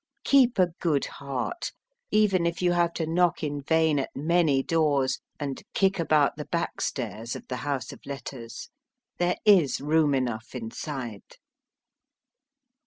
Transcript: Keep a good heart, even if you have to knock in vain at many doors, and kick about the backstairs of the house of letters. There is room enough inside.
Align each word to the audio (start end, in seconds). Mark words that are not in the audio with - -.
Keep 0.23 0.57
a 0.57 0.69
good 0.79 1.05
heart, 1.05 1.73
even 2.09 2.47
if 2.47 2.59
you 2.59 2.71
have 2.71 2.91
to 2.93 3.05
knock 3.05 3.43
in 3.43 3.61
vain 3.61 3.99
at 3.99 4.09
many 4.15 4.63
doors, 4.63 5.19
and 5.39 5.61
kick 5.75 5.99
about 5.99 6.37
the 6.37 6.45
backstairs 6.45 7.35
of 7.35 7.47
the 7.49 7.57
house 7.57 7.93
of 7.93 7.99
letters. 8.07 8.69
There 9.19 9.35
is 9.45 9.79
room 9.79 10.15
enough 10.15 10.55
inside. 10.55 11.21